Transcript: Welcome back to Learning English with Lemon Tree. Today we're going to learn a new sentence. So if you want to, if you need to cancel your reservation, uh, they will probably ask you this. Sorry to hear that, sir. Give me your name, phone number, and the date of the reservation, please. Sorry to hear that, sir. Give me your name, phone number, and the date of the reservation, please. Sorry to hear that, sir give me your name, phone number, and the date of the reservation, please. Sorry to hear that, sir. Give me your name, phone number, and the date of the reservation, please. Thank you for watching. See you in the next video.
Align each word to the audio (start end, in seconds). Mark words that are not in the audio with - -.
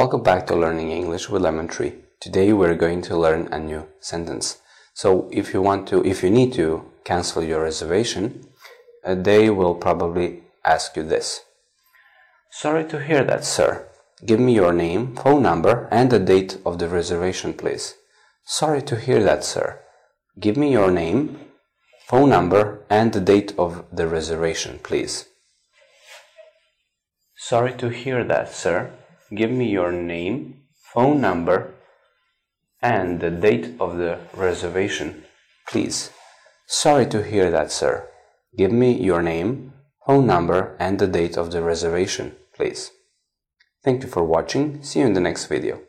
Welcome 0.00 0.22
back 0.22 0.46
to 0.46 0.54
Learning 0.54 0.92
English 0.92 1.28
with 1.28 1.42
Lemon 1.42 1.66
Tree. 1.66 1.92
Today 2.20 2.52
we're 2.52 2.76
going 2.76 3.02
to 3.02 3.16
learn 3.16 3.48
a 3.50 3.58
new 3.58 3.88
sentence. 3.98 4.58
So 4.94 5.28
if 5.32 5.52
you 5.52 5.60
want 5.60 5.88
to, 5.88 6.04
if 6.06 6.22
you 6.22 6.30
need 6.30 6.52
to 6.52 6.88
cancel 7.02 7.42
your 7.42 7.64
reservation, 7.64 8.46
uh, 9.04 9.16
they 9.16 9.50
will 9.50 9.74
probably 9.74 10.44
ask 10.64 10.94
you 10.94 11.02
this. 11.02 11.40
Sorry 12.52 12.84
to 12.84 13.00
hear 13.02 13.24
that, 13.24 13.44
sir. 13.44 13.88
Give 14.24 14.38
me 14.38 14.54
your 14.54 14.72
name, 14.72 15.16
phone 15.16 15.42
number, 15.42 15.88
and 15.90 16.12
the 16.12 16.20
date 16.20 16.58
of 16.64 16.78
the 16.78 16.88
reservation, 16.88 17.52
please. 17.52 17.94
Sorry 18.44 18.82
to 18.82 18.94
hear 18.94 19.20
that, 19.24 19.42
sir. 19.42 19.80
Give 20.38 20.56
me 20.56 20.70
your 20.70 20.92
name, 20.92 21.40
phone 22.06 22.28
number, 22.28 22.84
and 22.88 23.12
the 23.12 23.20
date 23.32 23.52
of 23.58 23.84
the 23.90 24.06
reservation, 24.06 24.78
please. 24.80 25.26
Sorry 27.34 27.72
to 27.78 27.88
hear 27.88 28.22
that, 28.22 28.54
sir 28.54 28.92
give 29.34 29.50
me 29.50 29.70
your 29.70 29.92
name, 29.92 30.62
phone 30.92 31.20
number, 31.20 31.74
and 32.80 33.20
the 33.20 33.30
date 33.30 33.74
of 33.80 33.96
the 33.96 34.18
reservation, 34.34 35.24
please. 35.68 36.10
Sorry 36.66 37.06
to 37.06 37.22
hear 37.22 37.50
that, 37.50 37.72
sir. 37.72 38.08
Give 38.56 38.72
me 38.72 38.92
your 38.92 39.22
name, 39.22 39.72
phone 40.06 40.26
number, 40.26 40.76
and 40.78 40.98
the 40.98 41.06
date 41.06 41.36
of 41.36 41.50
the 41.50 41.62
reservation, 41.62 42.36
please. 42.54 42.90
Thank 43.84 44.02
you 44.02 44.08
for 44.08 44.24
watching. 44.24 44.82
See 44.82 45.00
you 45.00 45.06
in 45.06 45.12
the 45.14 45.20
next 45.20 45.46
video. 45.46 45.80